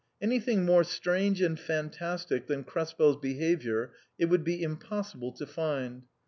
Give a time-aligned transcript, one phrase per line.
[0.19, 6.05] Anything more strange and fantastic than KrespeFs behaviour it would be impossi ble to find.